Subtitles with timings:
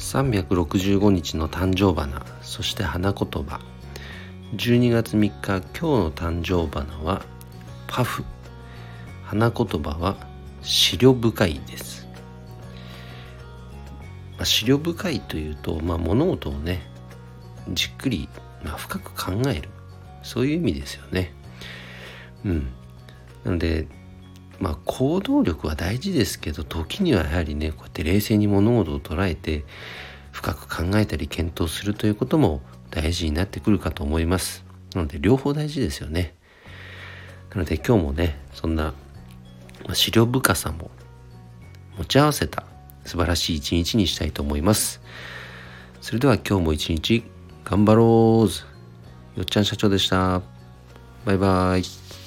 [0.00, 3.60] 365日の誕生花そして花言葉。
[4.56, 7.22] 12月3日今日の誕生花は
[7.86, 8.24] パフ。
[9.24, 10.16] 花言葉は
[10.62, 12.08] 資料深いです、
[14.36, 16.82] まあ、資料深いというと、まあ、物事をね
[17.68, 18.28] じっくり、
[18.64, 19.68] まあ、深く考える。
[20.22, 21.32] そういう意味ですよね。
[22.44, 22.72] うん。
[23.44, 23.86] なので
[24.60, 29.64] まあ行動力は大事ですけど時にはやはりねこうやって冷静に物事を捉えて
[30.30, 34.64] 深く考えたり検討するということも大事になってくるかと思います。
[34.94, 36.34] なので両方大事ですよね。
[37.50, 38.94] なので今日もねそんな、
[39.92, 40.90] 資料深さも
[41.98, 42.64] 持ち合わせた
[43.04, 45.00] 素晴らしい一日にしたいと思います。
[46.00, 47.24] それでは今日も一日
[47.64, 50.42] 頑張ろうよっちゃん社長でした。
[51.24, 52.19] バイバイ。